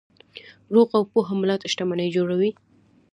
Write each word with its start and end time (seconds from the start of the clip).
روغ 0.73 0.89
او 0.97 1.03
پوهه 1.11 1.33
ملت 1.41 1.61
شتمني 1.71 2.07
جوړوي. 2.15 2.51